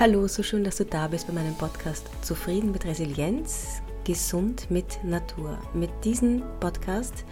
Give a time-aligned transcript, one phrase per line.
[0.00, 5.04] Hallo, so schön, dass du da bist bei meinem Podcast Zufrieden mit Resilienz, gesund mit
[5.04, 5.58] Natur.
[5.74, 7.26] Mit diesem Podcast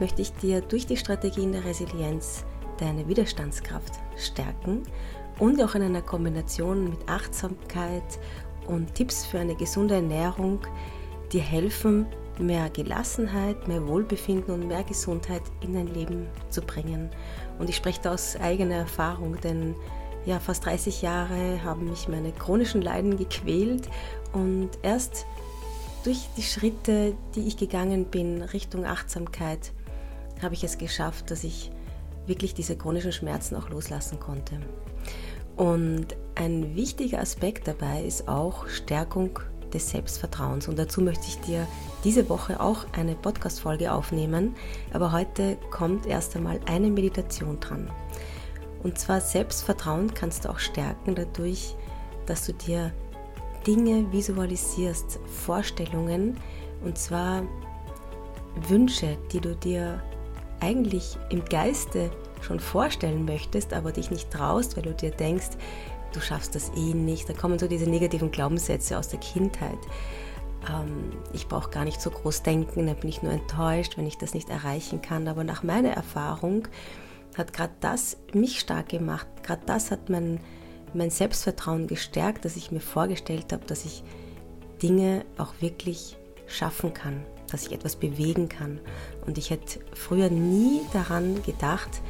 [0.00, 2.46] möchte ich dir durch die Strategien der Resilienz
[2.78, 4.84] deine Widerstandskraft stärken
[5.38, 8.18] und auch in einer Kombination mit Achtsamkeit
[8.68, 10.60] und Tipps für eine gesunde Ernährung
[11.30, 12.06] dir helfen,
[12.38, 17.10] mehr Gelassenheit, mehr Wohlbefinden und mehr Gesundheit in dein Leben zu bringen.
[17.58, 19.74] Und ich spreche da aus eigener Erfahrung, denn
[20.26, 23.88] ja, fast 30 Jahre haben mich meine chronischen Leiden gequält
[24.32, 25.26] und erst
[26.04, 29.72] durch die Schritte, die ich gegangen bin Richtung Achtsamkeit,
[30.42, 31.70] habe ich es geschafft, dass ich
[32.26, 34.60] wirklich diese chronischen Schmerzen auch loslassen konnte.
[35.56, 39.38] Und ein wichtiger Aspekt dabei ist auch Stärkung
[39.72, 40.68] des Selbstvertrauens.
[40.68, 41.66] Und dazu möchte ich dir
[42.02, 44.54] diese Woche auch eine Podcast-Folge aufnehmen.
[44.92, 47.90] Aber heute kommt erst einmal eine Meditation dran.
[48.84, 51.74] Und zwar Selbstvertrauen kannst du auch stärken dadurch,
[52.26, 52.92] dass du dir
[53.66, 56.38] Dinge visualisierst, Vorstellungen
[56.84, 57.42] und zwar
[58.68, 60.02] Wünsche, die du dir
[60.60, 62.10] eigentlich im Geiste
[62.42, 65.50] schon vorstellen möchtest, aber dich nicht traust, weil du dir denkst,
[66.12, 67.28] du schaffst das eh nicht.
[67.28, 69.78] Da kommen so diese negativen Glaubenssätze aus der Kindheit.
[70.70, 74.18] Ähm, ich brauche gar nicht so groß denken, da bin ich nur enttäuscht, wenn ich
[74.18, 75.26] das nicht erreichen kann.
[75.26, 76.68] Aber nach meiner Erfahrung
[77.36, 79.26] hat gerade das mich stark gemacht.
[79.42, 80.40] Gerade das hat mein,
[80.92, 84.02] mein Selbstvertrauen gestärkt, dass ich mir vorgestellt habe, dass ich
[84.82, 88.80] Dinge auch wirklich schaffen kann, dass ich etwas bewegen kann.
[89.26, 92.02] Und ich hätte früher nie daran gedacht,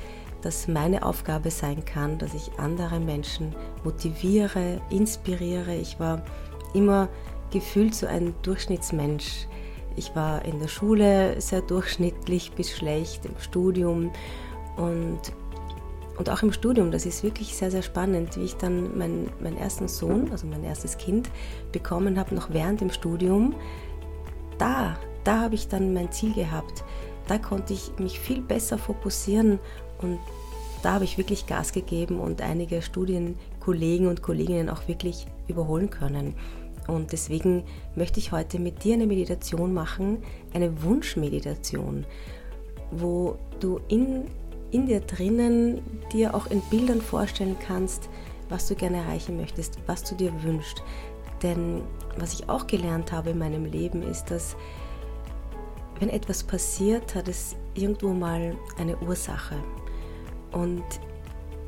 [0.42, 5.74] dass meine Aufgabe sein kann, dass ich andere Menschen motiviere, inspiriere.
[5.74, 6.22] Ich war
[6.74, 7.08] immer
[7.50, 9.46] gefühlt so ein Durchschnittsmensch.
[9.96, 14.10] Ich war in der Schule sehr durchschnittlich bis schlecht, im Studium
[14.76, 15.20] und,
[16.18, 19.56] und auch im Studium, das ist wirklich sehr, sehr spannend, wie ich dann mein, meinen
[19.56, 21.30] ersten Sohn, also mein erstes Kind,
[21.72, 23.54] bekommen habe, noch während dem Studium.
[24.58, 26.84] Da, da habe ich dann mein Ziel gehabt.
[27.26, 29.58] Da konnte ich mich viel besser fokussieren
[29.98, 30.18] und
[30.82, 36.34] da habe ich wirklich Gas gegeben und einige Studienkollegen und Kolleginnen auch wirklich überholen können.
[36.86, 37.64] Und deswegen
[37.96, 40.18] möchte ich heute mit dir eine Meditation machen,
[40.52, 42.04] eine Wunschmeditation,
[42.90, 44.24] wo du in
[44.74, 45.80] in dir drinnen
[46.12, 48.08] dir auch in Bildern vorstellen kannst,
[48.48, 50.82] was du gerne erreichen möchtest, was du dir wünschst.
[51.42, 51.82] Denn
[52.18, 54.56] was ich auch gelernt habe in meinem Leben ist, dass
[56.00, 59.54] wenn etwas passiert, hat es irgendwo mal eine Ursache.
[60.50, 60.84] Und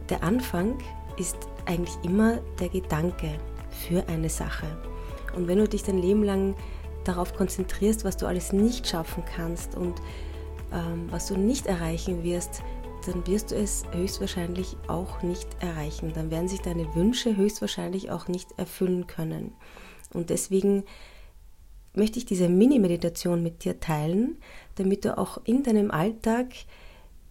[0.08, 0.76] der Anfang
[1.16, 3.30] ist eigentlich immer der Gedanke
[3.70, 4.66] für eine Sache.
[5.36, 6.56] Und wenn du dich dein Leben lang
[7.04, 9.94] darauf konzentrierst, was du alles nicht schaffen kannst und
[10.72, 12.62] ähm, was du nicht erreichen wirst,
[13.06, 16.12] dann wirst du es höchstwahrscheinlich auch nicht erreichen.
[16.14, 19.52] Dann werden sich deine Wünsche höchstwahrscheinlich auch nicht erfüllen können.
[20.12, 20.84] Und deswegen
[21.94, 24.36] möchte ich diese Mini-Meditation mit dir teilen,
[24.74, 26.48] damit du auch in deinem Alltag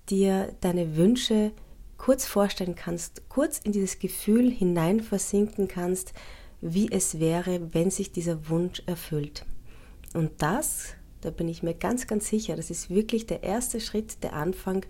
[0.09, 1.51] dir deine Wünsche
[1.97, 6.13] kurz vorstellen kannst, kurz in dieses Gefühl hinein versinken kannst,
[6.61, 9.45] wie es wäre, wenn sich dieser Wunsch erfüllt.
[10.13, 14.23] Und das, da bin ich mir ganz, ganz sicher, das ist wirklich der erste Schritt,
[14.23, 14.85] der Anfang,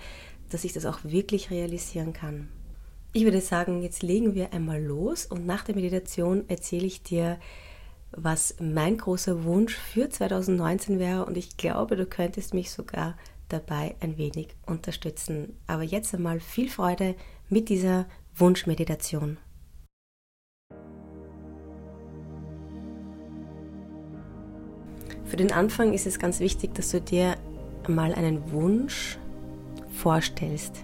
[0.55, 2.47] dass ich das auch wirklich realisieren kann.
[3.11, 7.37] Ich würde sagen, jetzt legen wir einmal los und nach der Meditation erzähle ich dir,
[8.11, 13.17] was mein großer Wunsch für 2019 wäre und ich glaube, du könntest mich sogar
[13.49, 15.57] dabei ein wenig unterstützen.
[15.67, 17.15] Aber jetzt einmal viel Freude
[17.49, 18.05] mit dieser
[18.37, 19.37] Wunschmeditation.
[25.25, 27.35] Für den Anfang ist es ganz wichtig, dass du dir
[27.89, 29.19] mal einen Wunsch
[29.95, 30.83] vorstellst.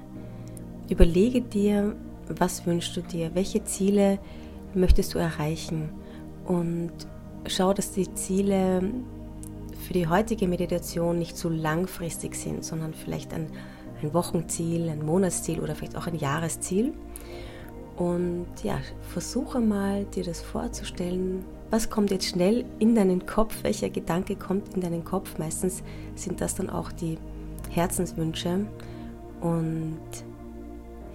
[0.89, 1.95] Überlege dir,
[2.27, 4.19] was wünschst du dir, welche Ziele
[4.73, 5.89] möchtest du erreichen
[6.45, 6.91] und
[7.47, 8.81] schau, dass die Ziele
[9.87, 13.47] für die heutige Meditation nicht zu langfristig sind, sondern vielleicht ein,
[14.01, 16.93] ein Wochenziel, ein Monatsziel oder vielleicht auch ein Jahresziel.
[17.97, 21.43] Und ja, versuche mal, dir das vorzustellen.
[21.69, 23.63] Was kommt jetzt schnell in deinen Kopf?
[23.63, 25.37] Welcher Gedanke kommt in deinen Kopf?
[25.37, 25.83] Meistens
[26.15, 27.17] sind das dann auch die
[27.69, 28.65] Herzenswünsche.
[29.41, 29.99] Und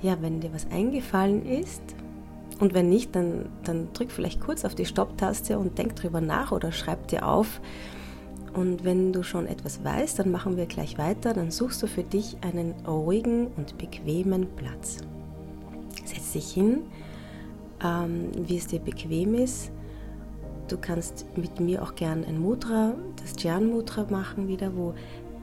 [0.03, 1.83] ja, wenn dir was eingefallen ist
[2.61, 6.53] und wenn nicht, dann, dann drück vielleicht kurz auf die Stopptaste und denk drüber nach
[6.53, 7.61] oder schreib dir auf.
[8.55, 11.35] Und wenn du schon etwas weißt, dann machen wir gleich weiter.
[11.35, 14.99] Dann suchst du für dich einen ruhigen und bequemen Platz.
[16.05, 16.85] Setz dich hin,
[17.85, 19.71] ähm, wie es dir bequem ist.
[20.69, 24.95] Du kannst mit mir auch gern ein Mudra, das Jhan Mudra machen wieder, wo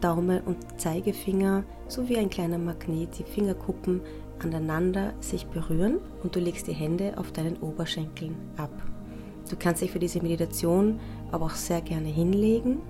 [0.04, 4.02] Daumen und Zeigefinger sowie ein kleiner Magnet die Fingerkuppen
[4.40, 8.72] aneinander sich berühren und du legst die Hände auf deinen Oberschenkeln ab.
[9.50, 11.00] Du kannst dich für diese Meditation
[11.32, 12.82] aber auch sehr gerne hinlegen,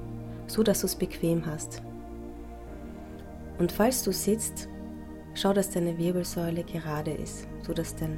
[0.47, 1.83] so dass du es bequem hast.
[3.59, 4.67] Und falls du sitzt,
[5.35, 8.17] schau, dass deine Wirbelsäule gerade ist, so dass dein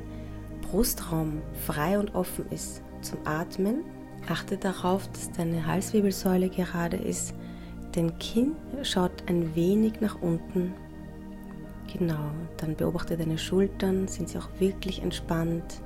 [0.61, 3.83] Brustraum frei und offen ist zum Atmen.
[4.29, 7.33] Achte darauf, dass deine Halswirbelsäule gerade ist.
[7.95, 10.73] Dein Kinn schaut ein wenig nach unten.
[11.93, 15.81] Genau, dann beobachte deine Schultern, sind sie auch wirklich entspannt.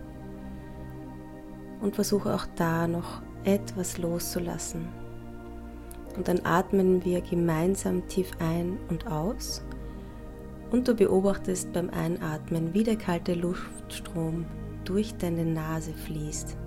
[1.81, 4.87] Und versuche auch da noch etwas loszulassen.
[6.17, 9.63] Und dann atmen wir gemeinsam tief ein und aus.
[10.71, 14.45] Und du beobachtest beim Einatmen, wie der kalte Luftstrom
[14.83, 16.57] durch deine Nase fließt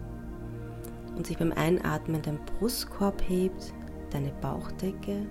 [1.17, 3.75] und sich beim Einatmen dein Brustkorb hebt,
[4.13, 5.27] deine Bauchdecke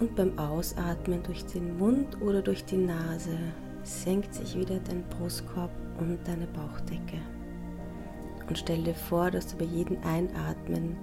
[0.00, 3.38] und beim Ausatmen durch den Mund oder durch die Nase
[3.82, 7.18] senkt sich wieder dein Brustkorb und deine Bauchdecke.
[8.48, 10.96] Und stell dir vor, dass du bei jedem Einatmen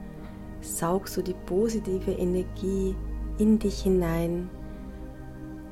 [0.62, 2.96] saugst du die positive Energie
[3.38, 4.50] in dich hinein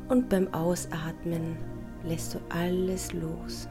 [0.09, 1.57] und beim Ausatmen
[2.03, 3.67] lässt du alles los.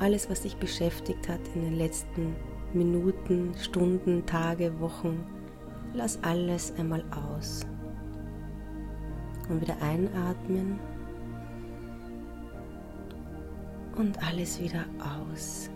[0.00, 2.34] Alles, was dich beschäftigt hat in den letzten
[2.72, 5.26] Minuten, Stunden, Tage, Wochen,
[5.92, 7.66] lass alles einmal aus.
[9.50, 10.78] Und wieder einatmen
[13.96, 15.68] und alles wieder aus.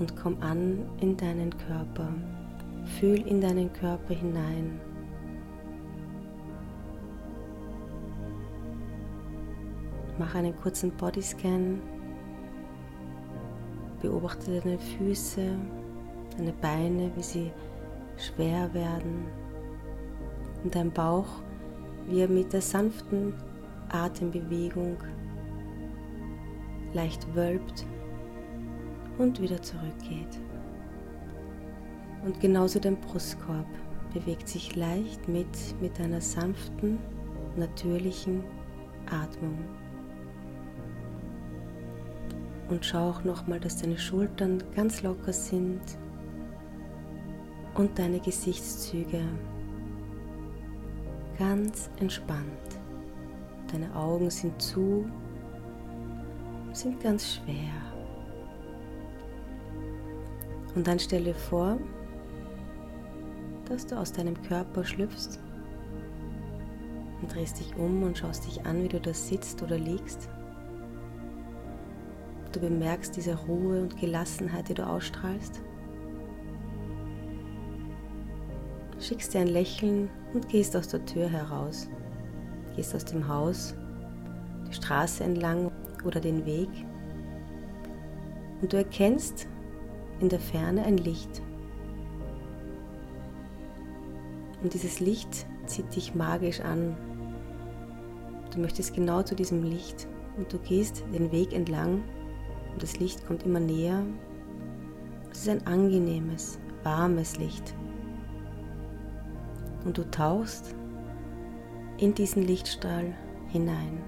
[0.00, 2.12] Und komm an in deinen Körper.
[2.98, 4.80] Fühl in deinen Körper hinein.
[10.18, 11.80] Mach einen kurzen Bodyscan.
[14.00, 15.56] Beobachte deine Füße,
[16.36, 17.50] deine Beine, wie sie
[18.16, 19.26] schwer werden.
[20.62, 21.42] Und dein Bauch,
[22.08, 23.34] wie er mit der sanften
[23.88, 24.96] Atembewegung
[26.92, 27.86] leicht wölbt
[29.18, 30.38] und wieder zurückgeht.
[32.24, 33.66] Und genauso dein Brustkorb
[34.12, 35.48] bewegt sich leicht mit
[35.80, 36.98] mit einer sanften,
[37.56, 38.44] natürlichen
[39.06, 39.58] Atmung.
[42.72, 45.82] Und schau auch nochmal, dass deine Schultern ganz locker sind
[47.74, 49.20] und deine Gesichtszüge
[51.38, 52.80] ganz entspannt.
[53.70, 55.04] Deine Augen sind zu,
[56.72, 57.74] sind ganz schwer.
[60.74, 61.76] Und dann stelle vor,
[63.66, 65.38] dass du aus deinem Körper schlüpfst
[67.20, 70.30] und drehst dich um und schaust dich an, wie du da sitzt oder liegst.
[72.52, 75.62] Du bemerkst diese Ruhe und Gelassenheit, die du ausstrahlst.
[79.00, 81.88] Schickst dir ein Lächeln und gehst aus der Tür heraus.
[82.76, 83.74] Gehst aus dem Haus,
[84.68, 85.72] die Straße entlang
[86.04, 86.68] oder den Weg.
[88.60, 89.48] Und du erkennst
[90.20, 91.42] in der Ferne ein Licht.
[94.62, 96.96] Und dieses Licht zieht dich magisch an.
[98.54, 100.06] Du möchtest genau zu diesem Licht
[100.36, 102.02] und du gehst den Weg entlang
[102.72, 104.04] und das Licht kommt immer näher.
[105.30, 107.74] Es ist ein angenehmes, warmes Licht.
[109.84, 110.74] Und du tauchst
[111.98, 113.14] in diesen Lichtstrahl
[113.48, 113.98] hinein.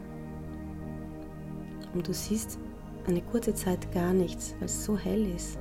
[1.93, 2.59] Und du siehst
[3.07, 5.59] eine kurze Zeit gar nichts, weil es so hell ist.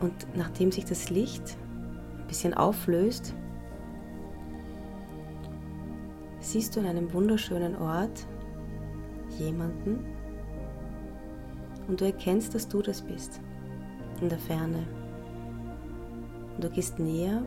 [0.00, 1.56] Und nachdem sich das Licht
[2.18, 3.34] ein bisschen auflöst,
[6.40, 8.26] siehst du an einem wunderschönen Ort
[9.38, 10.04] jemanden
[11.88, 13.40] und du erkennst, dass du das bist
[14.20, 14.86] in der Ferne.
[16.54, 17.42] Und du gehst näher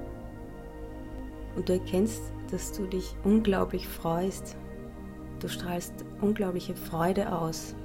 [1.56, 4.58] und du erkennst, dass du dich unglaublich freust.
[5.40, 7.76] Du strahlst unglaubliche Freude aus,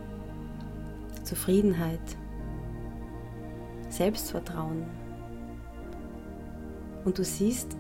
[1.23, 2.01] Zufriedenheit,
[3.89, 4.85] Selbstvertrauen.
[7.05, 7.77] Und du siehst,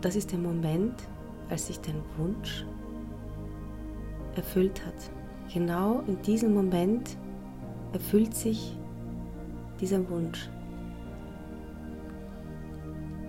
[0.00, 0.94] das ist der Moment,
[1.50, 2.64] als sich dein Wunsch
[4.36, 4.94] erfüllt hat.
[5.54, 7.16] Genau in diesem Moment
[7.92, 8.76] erfüllt sich
[9.80, 10.50] dieser Wunsch.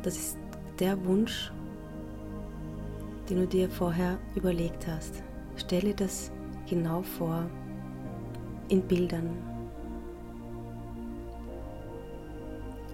[0.02, 0.38] Das ist
[0.80, 1.52] der Wunsch,
[3.30, 5.22] den du dir vorher überlegt hast.
[5.56, 6.32] Stelle das
[6.68, 7.46] genau vor
[8.70, 9.30] in Bildern.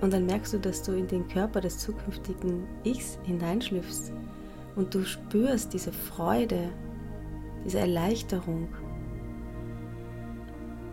[0.02, 4.12] Und dann merkst du, dass du in den Körper des zukünftigen Ichs hineinschlüpfst
[4.76, 6.68] und du spürst diese Freude,
[7.64, 8.68] diese Erleichterung,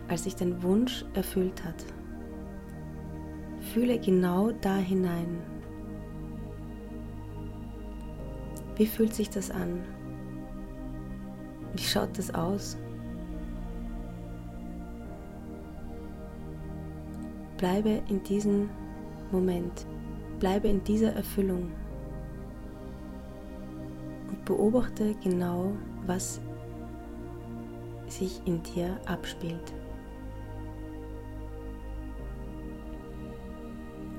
[0.09, 1.85] als sich dein Wunsch erfüllt hat.
[3.73, 5.37] fühle genau da hinein.
[8.75, 9.83] Wie fühlt sich das an?
[11.75, 12.77] Wie schaut das aus?
[17.57, 18.69] Bleibe in diesem
[19.31, 19.85] Moment,
[20.39, 21.71] bleibe in dieser Erfüllung
[24.29, 25.73] und beobachte genau,
[26.07, 26.41] was
[28.07, 29.73] sich in dir abspielt.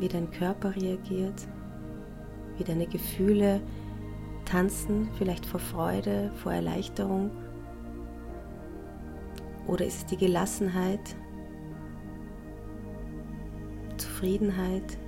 [0.01, 1.47] Wie dein Körper reagiert,
[2.57, 3.61] wie deine Gefühle
[4.47, 7.31] tanzen, vielleicht vor Freude, vor Erleichterung.
[9.67, 11.15] Oder ist es die Gelassenheit,
[13.99, 14.99] Zufriedenheit?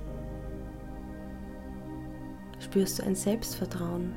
[2.59, 4.13] Spürst du ein Selbstvertrauen,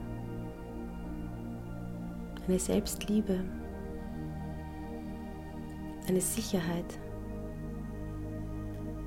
[2.46, 3.40] eine Selbstliebe,
[6.06, 6.98] eine Sicherheit?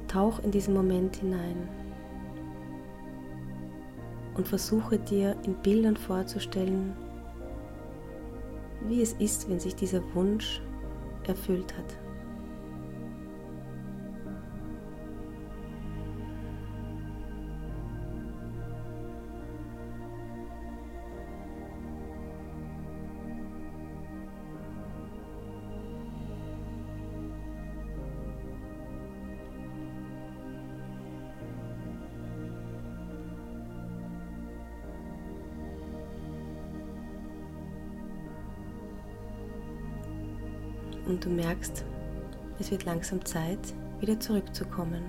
[0.09, 1.69] Tauch in diesen Moment hinein
[4.35, 6.93] und versuche dir in Bildern vorzustellen,
[8.87, 10.61] wie es ist, wenn sich dieser Wunsch
[11.27, 12.08] erfüllt hat.
[41.09, 41.83] Und du merkst,
[42.59, 43.59] es wird langsam Zeit,
[43.99, 45.03] wieder zurückzukommen.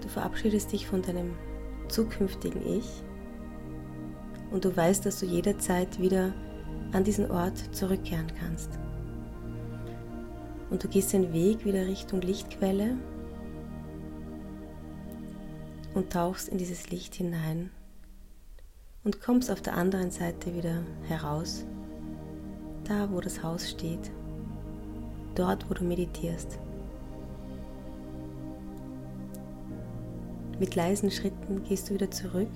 [0.00, 1.34] Du verabschiedest dich von deinem
[1.88, 3.02] zukünftigen Ich
[4.50, 6.32] und du weißt, dass du jederzeit wieder
[6.92, 8.70] an diesen Ort zurückkehren kannst.
[10.70, 12.96] Und du gehst den Weg wieder Richtung Lichtquelle
[15.94, 17.70] und tauchst in dieses Licht hinein
[19.06, 21.64] und kommst auf der anderen Seite wieder heraus,
[22.82, 24.10] da wo das Haus steht,
[25.36, 26.58] dort wo du meditierst.
[30.58, 32.50] Mit leisen Schritten gehst du wieder zurück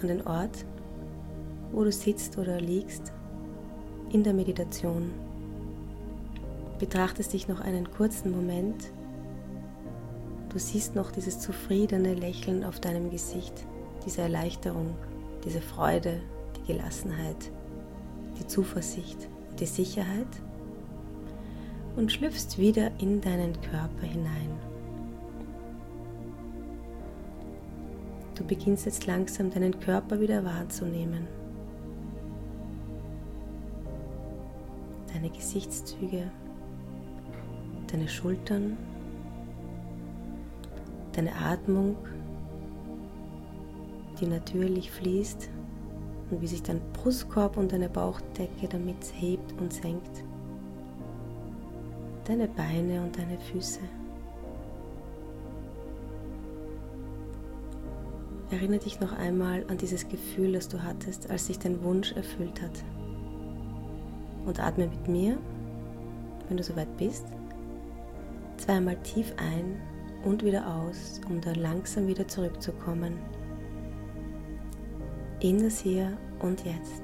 [0.00, 0.64] an den Ort,
[1.72, 3.12] wo du sitzt oder liegst
[4.12, 5.10] in der Meditation.
[6.78, 8.92] Betrachtest dich noch einen kurzen Moment.
[10.48, 13.66] Du siehst noch dieses zufriedene Lächeln auf deinem Gesicht,
[14.06, 14.94] diese Erleichterung
[15.44, 16.20] diese Freude,
[16.56, 17.50] die Gelassenheit,
[18.38, 19.28] die Zuversicht,
[19.58, 20.26] die Sicherheit
[21.96, 24.50] und schlüpfst wieder in deinen Körper hinein.
[28.34, 31.26] Du beginnst jetzt langsam deinen Körper wieder wahrzunehmen.
[35.12, 36.30] Deine Gesichtszüge,
[37.92, 38.78] deine Schultern,
[41.12, 41.96] deine Atmung
[44.20, 45.48] die natürlich fließt
[46.30, 50.24] und wie sich dein Brustkorb und deine Bauchdecke damit hebt und senkt.
[52.24, 53.80] Deine Beine und deine Füße.
[58.50, 62.60] Erinnere dich noch einmal an dieses Gefühl, das du hattest, als sich dein Wunsch erfüllt
[62.60, 62.84] hat.
[64.44, 65.38] Und atme mit mir,
[66.48, 67.26] wenn du soweit bist,
[68.56, 69.80] zweimal tief ein
[70.24, 73.18] und wieder aus, um dann langsam wieder zurückzukommen
[75.40, 77.02] in das Hier und Jetzt.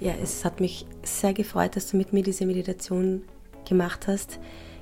[0.00, 3.22] Ja, es hat mich sehr gefreut, dass du mit mir diese Meditation
[3.68, 4.38] gemacht hast.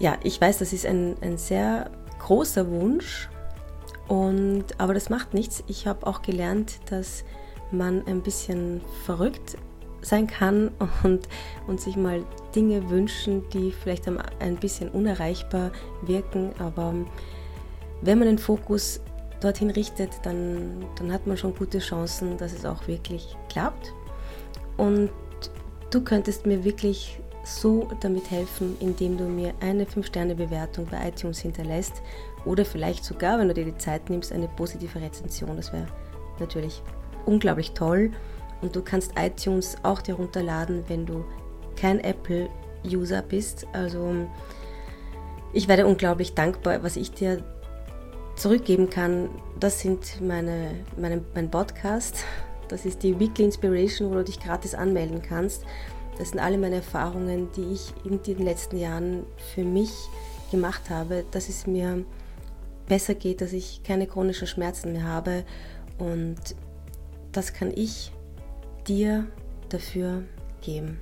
[0.01, 1.89] ja, ich weiß, das ist ein, ein sehr
[2.19, 3.29] großer Wunsch,
[4.11, 5.63] und, aber das macht nichts.
[5.67, 7.23] Ich habe auch gelernt, dass
[7.71, 9.57] man ein bisschen verrückt
[10.01, 10.71] sein kann
[11.03, 11.29] und,
[11.65, 16.51] und sich mal Dinge wünschen, die vielleicht ein bisschen unerreichbar wirken.
[16.59, 16.93] Aber
[18.01, 18.99] wenn man den Fokus
[19.39, 23.93] dorthin richtet, dann, dann hat man schon gute Chancen, dass es auch wirklich klappt.
[24.75, 25.09] Und
[25.89, 32.01] du könntest mir wirklich so damit helfen, indem du mir eine 5-Sterne-Bewertung bei iTunes hinterlässt
[32.45, 35.55] oder vielleicht sogar, wenn du dir die Zeit nimmst, eine positive Rezension.
[35.55, 35.87] Das wäre
[36.39, 36.81] natürlich
[37.25, 38.11] unglaublich toll.
[38.61, 41.25] Und du kannst iTunes auch dir runterladen, wenn du
[41.75, 43.65] kein Apple-User bist.
[43.73, 44.13] Also
[45.53, 47.43] ich werde unglaublich dankbar, was ich dir
[48.35, 49.29] zurückgeben kann.
[49.59, 52.23] Das sind meine, meine, mein Podcast.
[52.67, 55.65] Das ist die Weekly Inspiration, wo du dich gratis anmelden kannst.
[56.17, 59.91] Das sind alle meine Erfahrungen, die ich in den letzten Jahren für mich
[60.51, 62.03] gemacht habe, dass es mir
[62.87, 65.45] besser geht, dass ich keine chronischen Schmerzen mehr habe
[65.97, 66.37] und
[67.31, 68.11] das kann ich
[68.87, 69.27] dir
[69.69, 70.23] dafür
[70.61, 70.99] geben.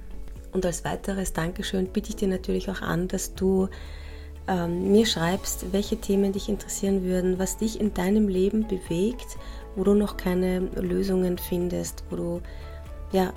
[0.51, 3.70] Und als weiteres Dankeschön biete ich dir natürlich auch an, dass du
[4.48, 9.38] ähm, mir schreibst, welche Themen dich interessieren würden, was dich in deinem Leben bewegt,
[9.75, 12.42] wo du noch keine Lösungen findest, wo du
[13.12, 13.34] ja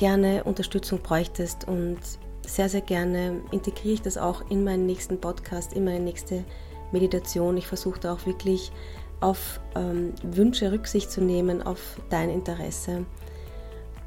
[0.00, 1.98] gerne Unterstützung bräuchtest und
[2.46, 6.42] sehr, sehr gerne integriere ich das auch in meinen nächsten Podcast, in meine nächste
[6.90, 7.58] Meditation.
[7.58, 8.72] Ich versuche da auch wirklich
[9.20, 13.04] auf ähm, Wünsche Rücksicht zu nehmen, auf dein Interesse.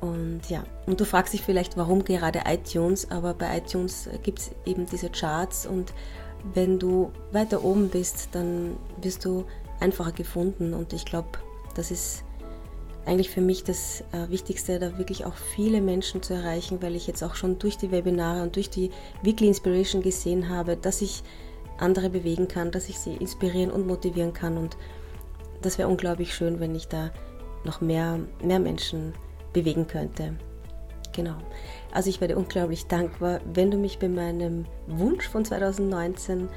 [0.01, 4.51] Und ja, und du fragst dich vielleicht, warum gerade iTunes, aber bei iTunes gibt es
[4.65, 5.93] eben diese Charts und
[6.55, 9.45] wenn du weiter oben bist, dann wirst du
[9.79, 11.29] einfacher gefunden und ich glaube,
[11.75, 12.23] das ist
[13.05, 17.07] eigentlich für mich das äh, Wichtigste, da wirklich auch viele Menschen zu erreichen, weil ich
[17.07, 21.23] jetzt auch schon durch die Webinare und durch die Weekly Inspiration gesehen habe, dass ich
[21.77, 24.77] andere bewegen kann, dass ich sie inspirieren und motivieren kann und
[25.61, 27.11] das wäre unglaublich schön, wenn ich da
[27.63, 29.13] noch mehr, mehr Menschen
[29.53, 30.35] bewegen könnte.
[31.13, 31.35] Genau.
[31.91, 36.49] Also ich werde unglaublich dankbar, wenn du mich bei meinem Wunsch von 2019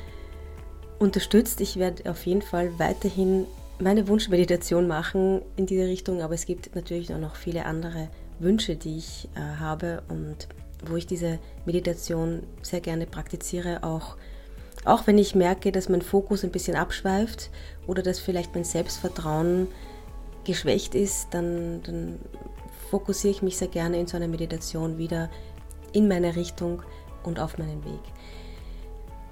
[0.99, 1.61] unterstützt.
[1.61, 3.47] Ich werde auf jeden Fall weiterhin
[3.79, 8.09] meine Wunschmeditation machen in diese Richtung, aber es gibt natürlich auch noch viele andere
[8.39, 10.49] Wünsche, die ich äh, habe und
[10.85, 14.17] wo ich diese Meditation sehr gerne praktiziere, auch,
[14.85, 17.51] auch wenn ich merke, dass mein Fokus ein bisschen abschweift
[17.87, 19.69] oder dass vielleicht mein Selbstvertrauen
[20.45, 22.19] geschwächt ist, dann, dann
[22.91, 25.31] fokussiere ich mich sehr gerne in so einer Meditation wieder
[25.93, 26.83] in meine Richtung
[27.25, 28.01] und auf meinen Weg.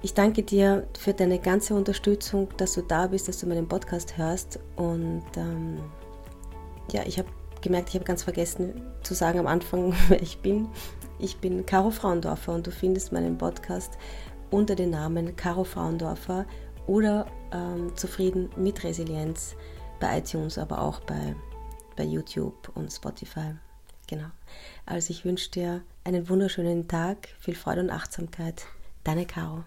[0.05, 4.19] Ich danke dir für deine ganze Unterstützung, dass du da bist, dass du meinen Podcast
[4.19, 4.59] hörst.
[4.75, 5.79] Und ähm,
[6.91, 7.27] ja, ich habe
[7.61, 10.69] gemerkt, ich habe ganz vergessen zu sagen am Anfang, wer ich bin.
[11.17, 13.97] Ich bin Caro Frauendorfer und du findest meinen Podcast
[14.51, 16.45] unter dem Namen Caro Frauendorfer
[16.85, 19.55] oder ähm, Zufrieden mit Resilienz
[19.99, 21.35] bei iTunes, aber auch bei,
[21.95, 23.55] bei YouTube und Spotify.
[24.05, 24.27] Genau.
[24.85, 28.67] Also ich wünsche dir einen wunderschönen Tag, viel Freude und Achtsamkeit.
[29.03, 29.63] Deine Caro.